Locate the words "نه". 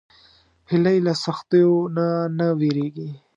1.95-2.05, 2.37-2.47